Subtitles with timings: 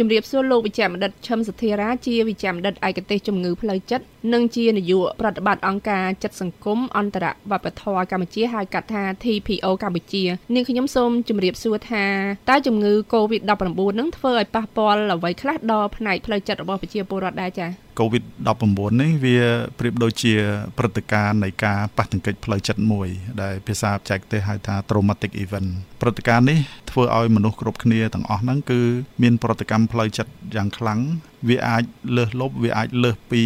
[0.00, 10.24] ជំរាបសួរលោកវិជ្ជបណ្ឌិតឈឹមសធារាជាវិជ្ជបណ្ឌិតឯកទេសជំងឺផ្លូវចិត្តនិងជានាយកប្រតិបត្តិអង្គការចិត្តសង្គមអន្តរវប្បធម៌កម្ពុជាហៅកាត់ថា TPO កម្ពុជា
[10.54, 12.04] នាងខ្ញុំសូមជម្រាបសួរថា
[12.50, 13.62] តើជំងឺ Covid-19
[13.98, 17.70] នឹងធ្វើឲ្យប៉ះពាល់អ្វីខ្លះដល់ផ្នែកផ្លូវចិត្តរបស់ប្រជាពលរដ្ឋដែរចា៎
[18.00, 19.38] COVID-19 នេះវា
[19.78, 20.34] ប្រៀបដូចជា
[20.78, 23.08] ព្រឹត្តិការណ៍នៃការប៉ះទង្គិចផ្លូវចិត្តមួយ
[23.42, 25.68] ដែលភាសាបច្ចេកទេសហៅថា traumatic event
[26.00, 26.58] ព្រឹត្តិការណ៍នេះ
[26.96, 28.80] ធ្វើឲ្យមនុស្សគ្រប់គ្នាទាំងអស់ហ្នឹងគឺ
[29.22, 31.00] មានប្រតិកម្មផ្លូវចិត្តយ៉ាងខ្លាំង
[31.48, 31.82] វាអាច
[32.16, 33.42] លើសលប់វាអាចលើសពី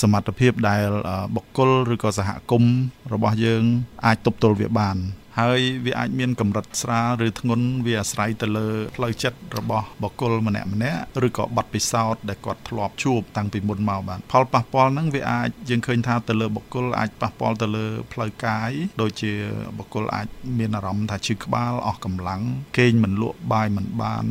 [0.00, 0.88] សមត្ថភាពដែល
[1.34, 2.74] បុគ្គលឬក៏សហគមន៍
[3.12, 3.62] របស់យើង
[4.06, 4.96] អាចទប់ទល់វាបាន
[5.40, 18.70] ហើយវាអាចមានកម្រិតស្រាលឬធ្ងន់វាអាស្រ័យទៅលើផ្លូវចិត្តរបស់បុគ្គលម្នាក់ម្នាក់ឬក៏បទពិសោធន៍ដែលគាត់ធ្លាប់ជួបតាំងពីមុនមកបាទផលប៉ះពាល់ហ្នឹងវាអាចយើងឃើញថាទៅលើបុគ្គលអាចប៉ះពាល់ទៅលើផ្លូវកាយ
[19.00, 19.32] ដូចជា
[19.78, 20.26] បុគ្គលអាច
[20.58, 22.42] មានអារម្មណ៍ថាឈឺក្បាលអស់កម្លាំង
[22.78, 24.24] គេងមិនលក់បាយមិនបាន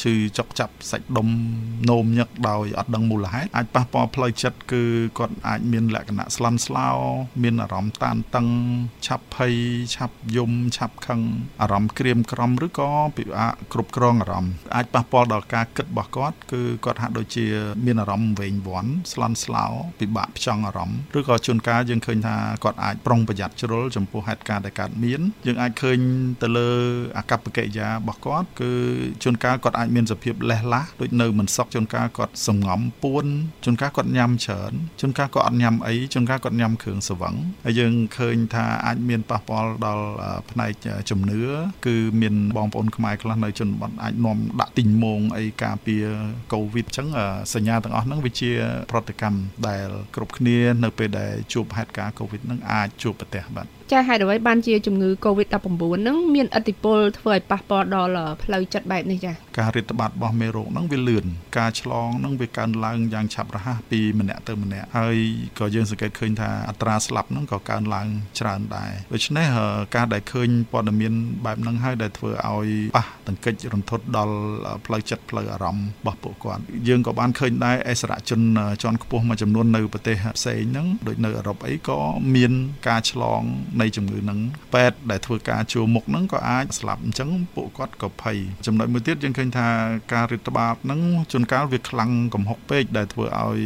[0.00, 1.28] ឈឺចុកចាប់សាច់ដុំ
[1.90, 4.82] នោមញឹកដោយអត់ដឹងមូលហេតុអាចប៉ះពាល់ផ្លូវចិត្តគឺ
[5.18, 6.88] គាត់អាចមានលក្ខណៈស្លន់ស្លោ
[7.42, 8.46] មានអារម្មណ៍តានតឹង
[9.06, 9.54] ឆាប់ភ័យ
[9.94, 11.20] ឆាប់យំឆាប់ខឹង
[11.62, 17.46] អារម្មណ៍ក្រៀមក្រំឬក៏ពិបាកគ្រប់គ្រងអារម្មណ៍អាចប៉ះពាល់ដល់ការគិតរបស់គាត់គឺគាត់ហាក់ដូចជា
[17.86, 19.66] មានអារម្មណ៍វែងវាន់ស្លន់ស្លោ
[20.00, 25.98] ពិបាកផ្ចង់អារម្មណ៍ឬក៏ជួនកាលយើងឃើញថាគាត់អាចប្រុងប្រយ័ត្នជ្រុលចំពោះហេតុការណ៍ដែលកើតមានយើងអាចឃើញ
[26.42, 26.70] ទៅលើ
[27.18, 28.72] អាកប្បកិរិយារបស់គាត់គឺ
[29.22, 33.26] ជួនកាលគាត់អាចមានសភាពលេះឡាស់ដូចនៅមិនសុខជួនកាលគាត់សងំពួន
[33.64, 37.34] ជួនកាលគាត់ញ៉ាំច្រើនជួនកាលគាត់អត់ញ៉ាំអីជួនកាលគាត់ញ៉ាំគ្រឿងស្រវឹង
[37.64, 40.06] ហើយយើងឃើញថាអាចមានប៉ះពាល់ដល់
[40.52, 40.72] ផ្នែក
[41.10, 41.40] ជំនឿ
[41.86, 46.04] គឺមានបងប្អូនខ្មែរខ្លះនៅជនបទអាចនាំដាក់ទីងមងអីការពារ
[46.52, 47.08] កូវីដអញ្ចឹង
[47.54, 48.50] សញ្ញាទាំងអស់ហ្នឹងវាជា
[48.90, 61.24] ប្រតិកម្មដែលគ្រប់គ្នា នៅពេលដែលជួបហេតុការណ៍កូវីដហ្នឹងអាចជួបប្រទះបាទ ចាហេតុអ្វីបានជាជំងឺ Covid-19 នឹងមានឥទ្ធិពលធ្វើឲ្យប៉ះពាល់ដល់ផ្លូវចិត្តបែបនេះចាការរាតត្បាតរបស់មេរោគហ្នឹងវាលឿន
[61.58, 65.16] ការឆ្លងហ្នឹងវាកើនឡើងយ៉ាងឆាប់រហ័សពីម្នាក់ទៅម្នាក់ហើយ
[65.58, 68.06] ក៏យើងសង្កេតឃើញថាអត្រាស្លាប់ហ្នឹងក៏កើនឡើង
[68.38, 69.48] ច្រើនដែរដូច្នេះ
[69.96, 71.12] ការដែលឃើញព័ត៌មាន
[71.44, 74.36] បែបហ្នឹងហើយដែលធ្វើឲ្យប៉ះទង្គិចរន្ធត់ដល់
[74.86, 78.40] ផ្លូវចិត្តផ្លូវអារម្មណ៍របស់ពួកគាត់យើងក៏បានឃើញដែរអិសរាជជន
[78.82, 81.98] ជាន់ខ្ពស់មួយចំនួននៅប្រទេសផ្សេងហ្នឹងដូចនៅអឺរ៉ុបអីក៏
[82.34, 82.52] មាន
[82.88, 83.42] ការឆ្លង
[83.80, 84.38] នៃជំងឺហ្នឹង
[84.74, 88.36] ពេទ្យដែលធ្វើការជួមុខហ្នឹងក៏អាចស្លាប់អញ្ចឹងពួកគាត់ក៏ភ័យ
[88.66, 89.68] ចំណុចមួយទៀតយើងឃើញថា
[90.12, 91.00] ការរាតត្បាតហ្នឹង
[91.32, 93.60] ជួនកាលវាខ្លាំងកំហុកពេកដែលធ្វើឲ្យ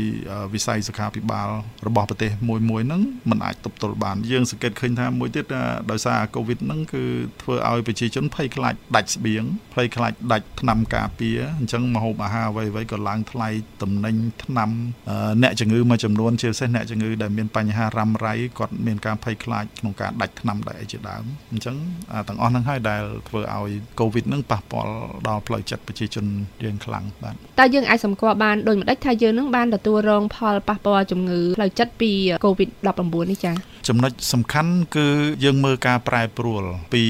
[0.54, 1.48] វិស័យសុខាភិបាល
[1.86, 5.44] របស់ប្រទេសមួយមួយហ្នឹងมันអាចទប់ទល់បានយើងសង្កេតឃើញថាមួយទៀត
[5.90, 7.02] ដោយសារកូវីដហ្នឹងគឺ
[7.42, 13.48] ធ្វើឲ្យប្រជាជនភ័យខ្លាចដាច់ស្បៀងភ័យខ្លាចដាច់ថ្នាំការពារអញ្ចឹងម្ហូបអាហារអ្វីៗក៏ឡើងថ្លៃ
[13.82, 14.70] តំណែងថ្នាំ
[15.42, 21.76] អ្នកជំងឺមួយចំនួនជាពិសេសអ្នកជំងឺដែលមានបញ្ហារ៉ាំរ៉ៃគាត់មានការភ័យខ្លាចក្នុងការដាច់ថ្នាំដែរជាដើមអញ្ចឹង
[22.28, 23.70] ទាំងអស់ហ្នឹងហើយដែលធ្វើឲ្យ
[24.00, 24.92] កូវីដហ្នឹងប៉ះពាល់
[25.28, 26.24] ដល់ផ្លូវចិត្តប្រជាជន
[26.64, 32.10] យើងខ្លាំងបាទតើយើងអាចសម្គាល់បានដូចម្ដេចថាយើងនឹងបានទទួលរងផលប៉ះពាល់ជំងឺផ្លូវចិត្តពី
[32.44, 32.68] កូវីដ
[33.04, 35.06] 19នេះចា៎ ចំណុចសំខាន់គឺ
[35.44, 36.64] យើងមើលការប្រែប្រួល
[36.94, 37.04] ពី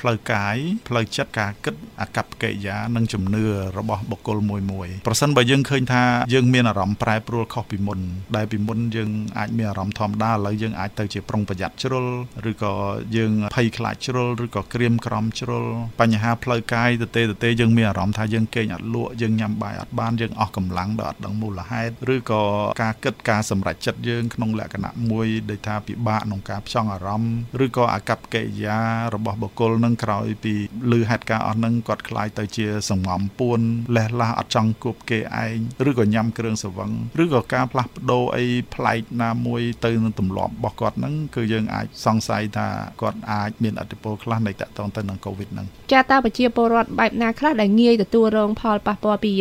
[0.00, 0.56] ផ្លូវកាយ
[0.88, 3.44] ផ្លូវចិត្តការគិតអាកប្បកិរិយានិងជំនឿ
[3.78, 6.02] របស់បុគ្គលមួយមួយប្រសិនបើយើងឃើញថា
[6.34, 8.00] យើងមានអារម្មណ៍ប្រែប្រួលខុសពីមុន
[8.36, 12.06] ដែលពីមុនយើងអាចមានអារម្មណ៍ធម្មតាឥឡូវយើងអាចទៅជាប្រុងប្រយ័ត្នជ្រុល
[12.50, 12.72] ឬក៏
[13.16, 15.64] យើងភ័យខ្លាចជ្រុលឬក៏ក្រៀមក្រំជ្រុល
[16.00, 22.42] បញ្ហាផ្លូវកាយទៅទេទៅទេយើងមានអារម្មណ៍ថាយើងគេងអត់លក់យើងញ៉ាំបាយអត់បានយើងអស់កម្លាំងដោយអត់ដឹងមូលហេតុឬក៏
[22.82, 28.78] ការគិតការសម្រេចចិត្តយើងក្នុងលក្ខណៈមួយដូចថាពិបាកបាកក្នុងការផ្ចង់អារម្មណ៍ឬក៏អាកប្បកិរិយា
[29.14, 30.54] របស់បុគ្គលនឹងក្រោយពី
[30.92, 33.60] លឺហេតុការណ៍អស់នឹងគាត់ខ្លាយទៅជាសងំពួន
[33.96, 36.90] លះលះអត់ចង់គប់គេឯងឬក៏ញ៉ាំគ្រឿងស្រវឹង
[37.22, 38.44] ឬក៏ការផ្លាស់ប្ដូរអី
[38.74, 42.68] ប្លែកណាមួយទៅនឹងទម្លាប់របស់គាត់នឹងគឺយើងអាចសង្ស័យថា
[43.00, 49.32] គាត់អាចមានអតិពលខ្លះនៃតកតងទៅនឹង COVID នឹងចាតើប្រជាពលរដ្ឋបែបណាខ្លះដែលងាយទទួលរងផលប៉ះពាល់ពី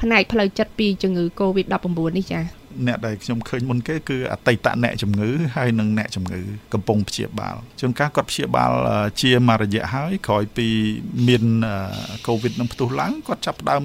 [0.00, 6.40] ផ្នែកផ្លូវចិត្តពីជំងឺ COVID-19 នេះចា អ្នកដែលខ្ញុំឃើញមុនគេគឺអតីតអ្នកជំងឺហើយនិងអ្នកជំងឺ
[6.74, 8.72] កំពុងព្យាបាលជួនកាលគាត់ព្យាបាល
[9.20, 10.68] ជាមួយរយៈហើយក្រោយពី
[11.28, 11.44] មាន
[12.26, 13.82] កូវីដនឹងផ្ទុះឡើងគាត់ចាប់ផ្ដើម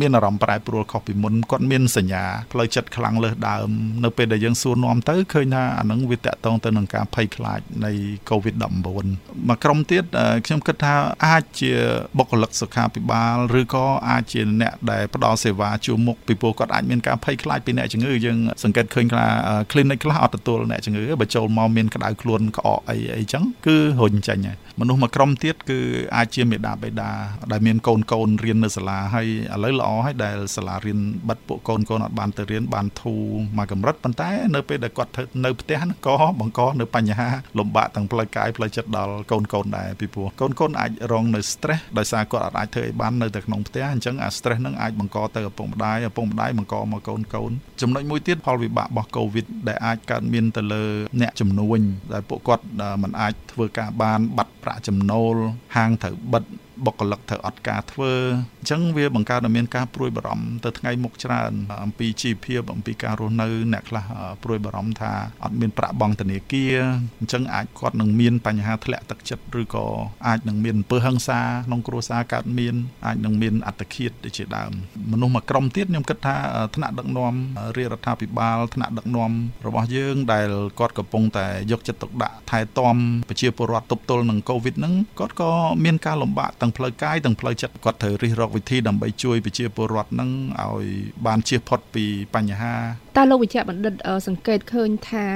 [0.00, 3.68] មានអារម្មណ៍ប្រែប្រួលខុសពីមុនគាត់មានសញ្ញាផ្លូវចិត្តខ្លាំងលើសដើម
[4.04, 7.92] នៅពេលដែលយើងសួរនាំទៅឃើញថាអានឹងវាតកតងទៅនឹងការភ័យខ្លាចនៃ
[8.30, 10.04] កូវីដ19មួយក្រុមទៀត
[10.46, 10.94] ខ្ញុំគិតថា
[11.26, 11.72] អាចជា
[12.18, 19.28] បុគ្គលិកសុខាភិបាលឬក៏អាចជាអ្នកដែលផ្ដល់សេវាជួរមុខពីព្រោះគាត់អាចមានការភ័យខ្លាចពីអ្នកជំងឺយើងសង្កេតឃើញខ្លះ
[19.70, 25.78] clinic ខ្លះអត់ទទួលអ្នកជំងឺបើចូលមកមានក្តៅខ្លួនក្អកអីអីចឹងគឺរុញចេញហើយមនុស្សមួយក្រុមទៀតគឺ
[26.16, 27.10] អាចជាមេដាបេដា
[27.52, 33.24] ដែលមានកូនកូនរៀននៅសាលាហើយឥឡូវល្អហើយដែលសាលារៀនបិទពួកកូនកូនអត់បានទៅរៀនបានធូរ
[33.58, 35.12] មកកម្រិតប៉ុន្តែនៅពេលដែលគាត់
[35.44, 37.28] នៅផ្ទះក៏បង្កនៅបញ្ហា
[37.58, 50.84] លំបាកទាំងផ្លូវកាយផ្លូវចិត្តដល់កូនកូនដែរពីព្រោះកូនកូនអាចរងនៅ stress ដោយសារគាត់អាចធ្វើអីបាននៅតែក្នុងផ្ទះអញ្ចឹងអា stress នឹងអាចបង្កទៅឪពុកម្ដាយឪពុកម្ដាយបង្កមកកូនកូនចំណុចមួយទៀតផលវិបាករបស់ COVID ដែលអាចកើតមានទៅលើ
[51.20, 51.78] អ្នកជំនួញ
[52.12, 52.64] ដែលពួកគាត់
[53.02, 55.34] មិនអាចធ្វើការបានបាត់ប្រាក់ចំណូល
[55.76, 56.44] ហាងត្រូវបិទ
[56.86, 58.12] បុគ្គលិកត្រូវអត់ការធ្វើ
[58.60, 61.52] អញ្ចឹងវាបង្កើតឲ្យមានការព្រួយបារម្ភទៅថ្ងៃមុខច្រើន
[61.84, 64.04] អំពីជីវភាពអំពីការរស់នៅ អ្នកខ្លះ
[64.42, 65.12] ព្រួយបារម្ភថា
[65.44, 66.76] អត់មានប្រាក់បង់ធនាគារ
[67.20, 69.86] អញ្ចឹងអាចគាត់នឹងមានបញ្ហាធ្លាក់ទឹកចិត្តឬក៏
[70.26, 72.74] អាចនឹងមានអំពើហិង្សាក្នុងគ្រួសារកើតមាន
[73.06, 74.72] អាចនឹងមានអត្តឃាតដូចជាដើម
[75.12, 76.36] មនុស្សមួយក្រុមទៀតខ្ញុំគិតថា
[76.76, 77.34] ថ្នាក់ដឹកនាំ
[77.76, 79.32] រាជរដ្ឋាភិបាលថ្នាក់ដឹកនាំ
[79.66, 80.48] របស់យើងដែល
[80.78, 82.96] គាត់កំពុងតែយកចិត្តទុកដាក់ថែទាំ
[83.28, 85.50] ប្រជាពលរដ្ឋទប់ទល់នឹងកូវីដហ្នឹងគាត់ក៏
[85.84, 90.30] មានការលំបាកទាំងផ្លូវកាយទាំងផ្លូវចិត្តគាត់ត្រូវរិះរកវិធីដើម្បីជួយប្រជាពលរដ្ឋហ្នឹង
[90.62, 90.86] ឲ្យ
[91.26, 92.74] បានជៀសផុតពីបញ្ហា
[93.16, 93.94] តើលោកវិជ្ជបណ្ឌិត
[94.26, 95.26] សង្កេតឃើញថា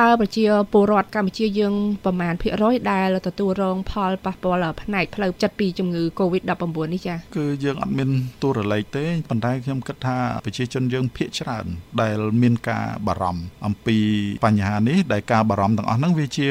[0.00, 6.64] តើប្រជាពលរដ្ឋកម្ពុជាយើងប្រមាណភាគរយដែលទទួលរងផលប៉ះពាល់ផ្នែកផ្លូវចិត្តពីជំងឺ Covid-19
[6.94, 8.10] នេះចា៎គឺយើងអត់មាន
[8.42, 11.66] ទូរលេខទេប៉ុន្តែខ្ញុំគិតថាប្រជាជនយើងភាគច្រើន
[12.00, 13.96] ដែលមានការបារម្ភអំពី
[14.44, 16.48] បញ្ហានេះដែលការបារម្ភទាំងអស់ហ្នឹងវាជា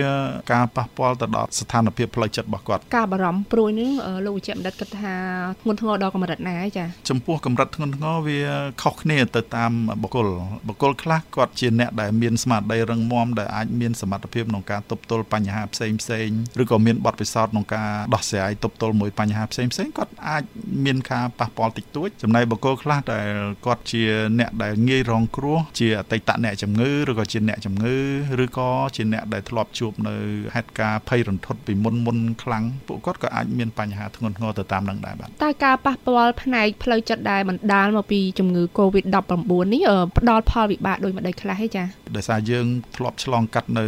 [0.54, 3.92] ការប៉ះពាល់ទៅដល់ស្ថានភាពផ្លូវចិត្តរបស់គាត់ការបារម្ភព្រួយនេះ
[4.26, 5.16] លោកវិជ្ជបណ្ឌិតគិតថា
[5.62, 8.40] ធ្ងន់ធ្ងរដល់កម្រិតណាចា៎ចំពោះកម្រិតធ្ងន់ធ្ងរវា
[8.82, 9.72] ខុសគ្នាទៅតាម
[10.02, 10.28] បុគ្គល
[10.68, 16.30] បុគ្គលខ្លះគាត់ជាអ្នកដែលមានស្មារតីរឹងមាំដែលអាចមានសមត្ថភាពក្នុងការទប់ទល់បញ្ហាផ្សេងផ្សេង
[16.62, 20.44] ឬក៏មានបទពិសោធន៍ក្នុងការដោះស្រាយទប់ទល់មួយបញ្ហាផ្សេងផ្សេងគាត់អាច
[20.86, 23.30] មានការប៉ះពាល់តិចតួចចំណែកបុគ្គលខ្លះដែល
[23.66, 24.04] គាត់ជា
[24.40, 27.96] អ្នកដែលងាយរងគ្រោះជាអតីតអ្នកជំងឺឬក៏ជាអ្នកជំងឺ
[28.44, 30.16] ឬក៏ជាអ្នកដែលធ្លាប់ជួបនៅ
[30.56, 39.34] ហេតុការណ៍ភ័យរន្ធត់ពីមុនមុនខ្លាំងពួកគាត់ក៏អាចមានបញ្ហាធ្ងន់ធ្ងរទៅតាមនឹងដែរបាទតើការប៉ះពាល់ផ្នែកផ្លូវចិត្តដែលបណ្ដាលមកពីជំងឺ Covid-19
[39.74, 39.82] នេះ
[40.18, 41.84] ផ្ដល់ផលវិបាកដោយម្ដេចខ្លះទេចា
[42.16, 42.68] ដោយសារយើង
[42.98, 43.86] ធ្លាប់ឆ្លងកាត់នៅ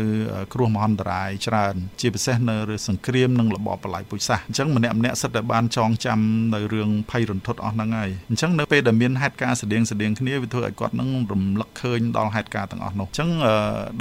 [0.53, 6.19] គ្រោះមហន្តរាយច្រើន ជាពិសេសនៅរឿងសង្គ្រាមនិងរបបបល្ល័យពូជសាសន៍អញ្ចឹងម្នាក់ម្នាក់សិតតែបានចងចាំ
[6.55, 13.29] នៅរឿងភ័យរន្ធត់អស់ហ្នឹងហើយអញ្ចឹងនៅពេលដែលមានហេតុការណ៍ស្តៀងស្តៀងគ្នាវាធ្វើឲ្យគាត់នឹងរំលឹកឃើញដល់ហេតុការណ៍ទាំងអស់នោះអញ្ចឹង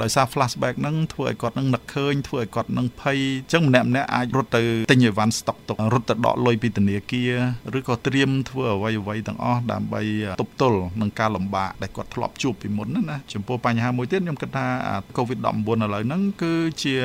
[0.01, 7.23] ដោយសារ flashback ហ្នឹងធ្វើឲ្យគាត់នឹងនឹកឃើញធ្វើឲ្យគាត់នឹងភ័យអញ្ចឹងម្នាក់ម្នាក់អាចរត់ទៅទិញអីវ៉ាន់ស្តុកទុករត់ទៅដកលុយពីធនាគា
[7.73, 10.01] រឬក៏ត្រៀមធ្វើអ្វីអ្វីទាំងអស់ដើម្បី
[10.41, 14.67] ទប់ទល់នឹងការលំបាកដែលគាត់ធ្លាប់ជួបពីមុនណាចំពោះបញ្ហាមួយទៀតខ្ញុំគិតថា
[15.17, 16.53] COVID-19 ឥឡូវហ្នឹងគឺ
[16.83, 16.95] ជា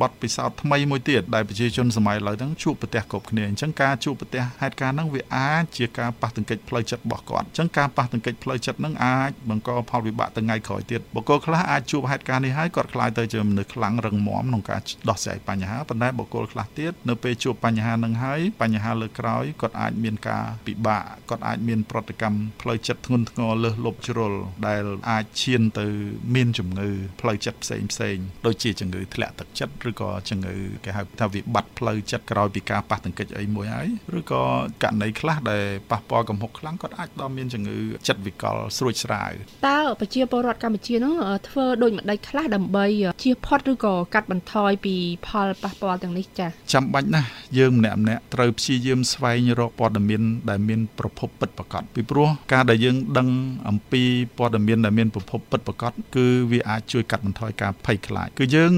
[0.00, 24.32] បទពិសោធន៍ថ្មីមួយទៀតដែលប្រជាជនសម័យឥឡូវហ្នឹងជួបប្រទះគ្រប់គ្នាអញ្ចឹងការជួបប្រទះហេតុការណ៍ហ្នឹងវាអាចជាការប៉ះទង្គិចផ្លូវចិត្តរបស់គាត់អញ្ចឹងការប៉ះទង្គិចផ្លូវចិត្តហ្នឹងអាចបង្កផលវិបាកទៅថ្ងៃក្រោយទៀតបុគ្គលខ្លះអាចជួបហេតុការណ៍នេះហើយគាត់ខ្លាចទៅជាមនុស្សខ្លាំងរឹងមាំក្នុងការដោះស្រាយបញ្ហាប៉ុន្តែបុគ្គលខ្លះទៀតនៅពេលជួបបញ្ហាហ្នឹងហើយបញ្ហាលើក្រោយគាត់អាចមានការពិបាកគាត់អាចមានប្រតិកម្មផ្លូវចិត្តធ្ងន់ធ្ងរលើសលប់ជ្រុល
[24.66, 25.86] ដែលអាចឈានទៅ
[26.34, 26.90] មានជំងឺ
[27.20, 28.16] ផ្លូវចិត្តផ្សេងផ្សេង
[28.46, 34.42] ដូចជាជំងឺធ្លាក់ទឹកចិត្តឬក៏ជំងឺគេហៅថាវិបត្តិផ្លូវចិត្តក្រោយពីការប៉ះទង្គិចអីមួយហើយឬក៏
[34.82, 37.78] ករណីខ្លះដែលប៉ះពាល់កំហុកខ្លាំងគាត់អាចដល់មានជំងឺ
[38.08, 39.32] ចិត្តវិកលស្រួចស្រាវ
[39.68, 41.14] តើប្រជាពលរដ្ឋកម្ពុជានោះ
[41.48, 42.86] ធ្វើដូចម្ដេចខ្លះដើម្បី
[43.22, 44.94] ជៀសផុតឬក៏កាត់បន្ថយពី
[45.26, 47.28] ផលប៉ះពាល់ទាំងនេះចា៎ចាំបាច់ណាស់
[47.58, 53.28] យើងម្នាក់ម្នាក់ត្រូវព្យាយាមស្វែងរកព័ត៌មានដែលមានប្រភពពិតប្រាកដពីព្រោះការដែលយើងដឹង
[53.68, 54.02] អំពី
[54.38, 58.72] ព័ត៌មានដែលមានប្រភពពិតប្រាកដគឺវាអាចជួយកាត់បន្ថយការភ័យខ្លាចគឺយើង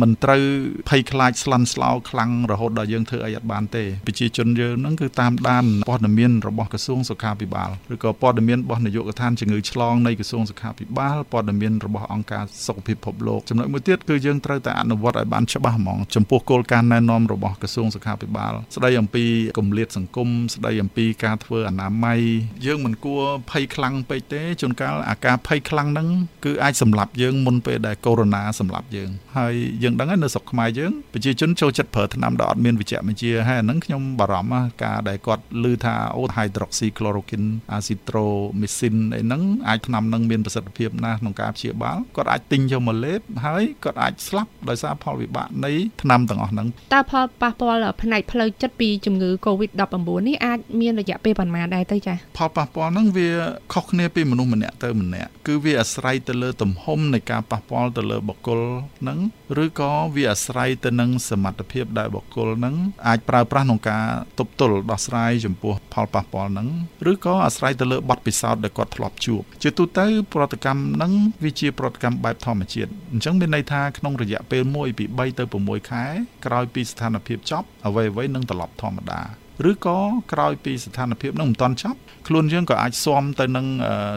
[0.00, 0.42] មិនត្រូវ
[0.90, 19.24] ភ័យខ្លាចស្លន់ស្លោខ្លាំងរហូតដល់យើងធ្វើអីអត់បានទេប្រជាជនយើងហ្នឹងគឺតាមដានព័ត៌មានរបស់ក្រសួងសុខាភិបាលឬក៏ព័ត៌មានរបស់នាយកដ្ឋានជំងឺឆ្លងនៃក្រសួងសុខាភិបាលព័ត៌មានរបស់អង្គការសុខភាពពិភពលោកចំណុចមួយទៀតគឺយើងត្រូវតែអនុវត្តឲ្យបានច្បាស់ហ្មងចំពោះគោលការណ៍ណែនាំរបស់ក្រសួងសុខាភិបាល ស្ដីអំពី
[19.58, 22.20] គម្លាតសង្គមស្ដីអំពីការធ្វើអនាម័យ
[22.66, 26.08] យើងមិនគួរភ័យខ្លាំងពេកទេជួនកាលអាការភ័យខ្លាំងហ្នឹង
[26.44, 49.96] គឺអាចសម្លាប់យើងមុនពេលដែលកូវីដ -19 សម្លាប់យើងហើយយើងដឹងហើយនៅស្រុកខ្មែរយើងប្រជាជនចូលចិត្តប្រើថ្នាំដែលអត់មានវិជ្ជបញ្ជាហើយអាហ្នឹងខ្ញុំបារម្ភការដែលគាត់ឮថាអូ hydroxychloroquine azithromycin អីហ្នឹងអាចថ្នាំហ្នឹងមានប្រសិទ្ធភាពណាស់ក្នុងការព្យាបាលគាត់អាចទិញយកមកលេបហើយគាត់អាចស្លាប់ដោយសារផលវិបាកនៃថ្នាំទាំងអស់ហ្នឹងតើផលប៉ះពាល់ផ្នែកផ្លូវចិត្តពីជំងឺ Covid-19
[50.28, 53.28] នេះអាចមានរយៈពេលប៉ុន្មានដែរទៅចា៎ផលប៉ះពាល់ហ្នឹងវា
[53.72, 58.60] ខុសគ្នាពីមនុស្សម្នាក់ទៅម្នាក់គឺវាអាស្រ័យទៅលើទំហំនៃការប៉ះពាល់ទៅលើបុគ្គល
[59.00, 59.18] ហ្នឹង
[59.64, 64.04] ឬក៏វាអាស្រ័យទៅនឹងសមត្ថភាពដែលបុគ្គលហ្នឹងអាចប្រើប្រាស់ក្នុងការ
[64.38, 66.68] ទប់ទល់ដោះស្រាយចំពោះផលប៉ះពាល់ហ្នឹង
[67.12, 71.12] ឬក៏អាស្រ័យទៅលើបទពិសោធន៍ដែលគាត់ធ្លាប់ជួបជាទូទៅប្រតិកម្មហ្នឹង
[71.44, 76.04] វាជាប្រតិកម្មបែបធម្មជាតិអញ្ចឹងមានន័យថាក្នុងរយៈពេល1ពី3ទៅ6ខែ
[76.46, 79.98] ក្រោយពីស្ថានភាពចប់អ្វីៗនឹងត្រឡប់ធម្មតា ឬក៏
[80.32, 83.66] ក្រោយពីស្ថានភាពនឹងមិនទាន់ចប់ខ្លួនយើងក៏អាចស៊ាំទៅនឹង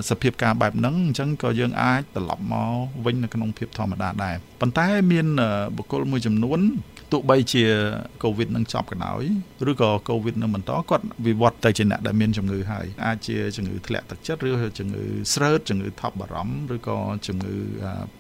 [0.10, 2.74] សភាពការបែបហ្នឹងអញ្ចឹងក៏យើងអាចត្រឡប់មក
[3.06, 5.28] វិញនៅក្នុងភាពធម្មតាដែរប៉ុន្តែមាន
[5.78, 6.60] បុគ្គលមួយចំនួន
[7.12, 7.64] ទោះបីជា
[8.24, 9.24] កូវីដនឹងចប់ក៏ដោយ
[9.70, 14.50] ឬក៏កូវីដនឹងបន្តគាត់វិវត្តទៅជាអ្នកដែលមានជំងឺហើយអាចជាជំងឺធ្លាក់ទឹកចិត្តឬ
[14.80, 16.98] ជំងឺស្រើតជំងឺថប់បារម្ភឬក៏
[17.28, 17.56] ជំងឺ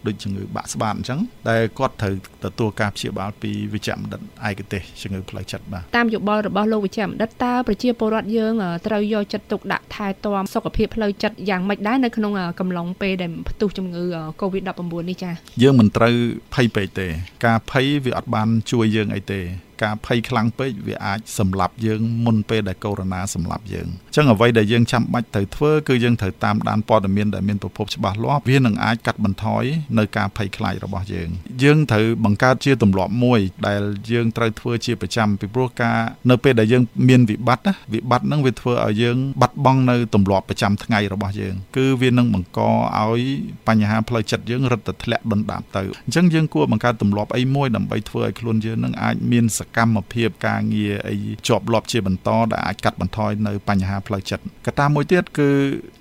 [0.07, 2.13] ដូចជំងឺបាក់ស្បាតអញ្ចឹងដែលគាត់ត្រូវ
[2.45, 8.53] ទទួលការព្យាបាលពីវិជ្ជបណ្ឌិតឯកទេសជំងឺផ្លូវចិត្តបាទតាមយោបល់របស់លោកវិជ្ជបណ្ឌិតតើប្រជាពលរដ្ឋយើង
[8.87, 14.03] ត្រូវយកចិត្តទុកដាក់ថែទាំសុខភាពផ្លូវចិត្តយ៉ាងម៉េចដែរនៅក្នុងកំឡុងពេលដែលផ្ទុះជំងឺ
[14.41, 16.15] Covid-19 នេះចា៎យើងមិនត្រូវ
[16.55, 17.07] ភ័យពេកទេ
[17.45, 19.41] ការភ័យវាអត់បានជួយយើងអីទេ
[19.83, 29.63] ការភ័យខ្លាំងពេកវាអាចសម្លាប់យើងមុនពេលដែលកូវីដ -19 សម្លាប់យើងអញ្ចឹងអ្វីដែលយើងចាំបាច់ត្រូវធ្វើគឺយើងត្រូវតាមដានព័ត៌មានដែលមានប្រភពច្បាស់លាស់វានឹងអាចកាត់បន្ថយ
[29.97, 31.29] នៅការភ័យខ្លាចរបស់យើង
[31.63, 33.81] យើងត្រូវបង្កើតជាទម្លាប់មួយដែល
[34.11, 35.97] យើងត្រូវធ្វើជាប្រចាំពីព្រោះការ
[36.29, 43.21] នៅពេលដែលយើងមានវិបត្តិវិបត្តិហ្នឹងវាធ្វើឲ្យយើងបាត់បង់នៅទម្លាប់ប្រចាំថ្ងៃរបស់យើង គឺវានឹងបង្កឲ្យ
[43.67, 51.15] បញ្ហាផ្លូវចិត្តយើងរឹតតែធ្លាក់ដុនដាបទៅអញ្ចឹងយើងគួរបង្កើតទម្លាប់អីមួយដើម្បីធ្វើឲ្យខ្លួនយើងនឹងអាចមានសកម្មភាពការងារអី
[51.47, 55.49] ជាប់លាប់ជាបន្តដែលអាចកាត់បន្ថយនៅបញ្ហាផ្លូវចិត្តកត្តាមួយទៀតគឺ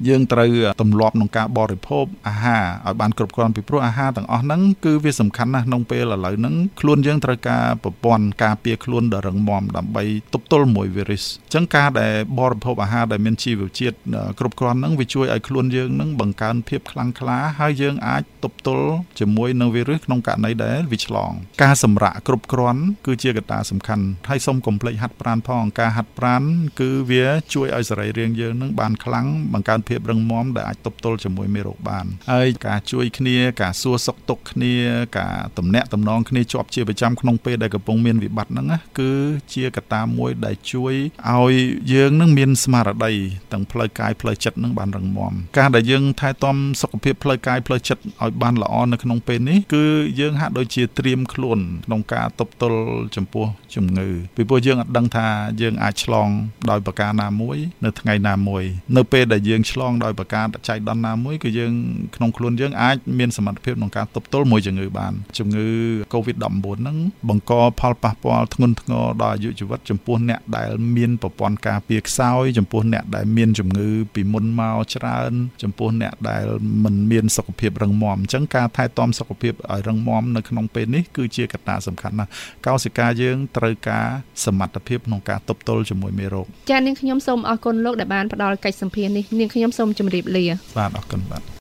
[0.09, 10.05] យើងត្រូវទម្លាប់ក្នុងការបរិភោគអាហារឲ្យបានគ្រប់គ្រាន់ពីព្រោះអាហារទាំងអស់ហ្នឹងគឺវាសំខាន់ណាស់ក្នុងពេលឥឡូវហ្នឹងខ្លួនយើងត្រូវការប្រព័ន្ធការពារខ្លួនដ៏រឹងមាំដើម្បី
[10.35, 13.97] ទប់ទល់មួយវីរុសអញ្ចឹងការដែលបរិភោគអាហារដែលមានជីវជាតិ
[14.39, 18.89] គ្រប់គ្រាន់ហ្នឹងវាជួយឲ្យខ្លួនយើងហ្នឹងបង្កើនភាពខ្លាំងក្លាហើយយើងអាចទប់ទល់
[19.21, 21.33] ជាមួយនឹងវីរុសក្នុងករណីដែលវាឆ្លង
[21.63, 26.43] ការសម្រាកគ្រប់គ្រាន់គឺជាកត្តាសំខាន់ហើយសូមកុំភ្លេចហាត់ប្រាណផងការហាត់ប្រាណ
[26.81, 34.75] គឺវាជួយឲ្យសរីរាង្គយើងនឹងបានខ្លាំងបង្កើនភាពរឹងមាំដែលអាចទប់ទល់ជាមួយមេរោគបានហើយការជួយគ្នាការសួរសុខទុក្ខគ្នា
[35.19, 38.67] ការទំនាក់ទំនងគ្នាជាប់ជាប្រចាំក្នុងពេលដែលកំពុងមានវិបត្តិហ្នឹង
[38.99, 39.13] គឺ
[39.55, 40.95] ជាកត្តាមួយដែលជួយ
[41.31, 41.55] ឲ្យ
[41.93, 43.13] យើងនឹងមានស្មារតី
[43.53, 49.85] ទាំងផ្លូវកាយផ្លូវចិត្តនឹងបានរឹងមាំការដែលយើងថែទាំសុខភាពផ្លូវកាយផ្លូវចិត្តឲ្យបានល្អនៅក្នុងពេលនេះគឺ
[50.21, 52.81] យើងហាក់ដូចជាត្រៀមខ្លួនក្នុងការទប់ទល់
[53.17, 55.27] ចំពោះជំងឺពីព្រោះយើងអត់ដឹងថា
[55.61, 56.29] យើងអាចឆ្លង
[56.71, 58.65] ដោយប្រការណាមួយ នៅថ្ងៃណាមួយ
[58.97, 61.73] នៅពេលដែលយើងឆ្លងដោយប្រការចៃដន្យណាមួយគឺយើង
[62.17, 65.67] ក្នុងខ្លួនយើងអាចមានសមត្ថភាពក្នុងការទប់ទល់មួយជំងឺបានជំងឺ
[66.13, 66.45] Covid-19
[66.81, 66.97] ហ្នឹង
[67.29, 76.45] បង្កផលប៉ះពាល់ធ្ងន់ធ្ងរដល់អាយុជីវិតចំពោះអ្នកដែលមានប្រព័ន្ធការពារខ្សោយចំពោះអ្នកដែលមានជំងឺពីមុនមកច្រើន ចំពោះអ្នកដែល
[76.85, 82.31] មិនមានសុខភាពរឹងមាំអញ្ចឹងការថែទាំសុខភាពឲ្យរឹងមាំនៅក្នុងពេលនេះគឺជាកត្តាសំខាន់ណាស់
[82.67, 84.07] កោសិកាយើងត្រូវការ
[84.45, 90.45] សមត្ថភាពក្នុងការទប់ទល់ជាមួយមេរោគចា៎នាងខ្ញុំសូមអរគុណលោកដែលបានផ្ដល់កិច្ចសម្ភារនេះនាងខ្ញុំសូមជម្រាបលា
[90.79, 91.56] បាទអរគុណបាទ